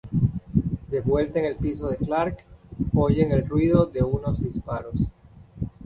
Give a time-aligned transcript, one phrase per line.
[0.89, 2.43] De vuelta en el piso de Clark,
[2.95, 4.95] oyen el ruido de unos disparos.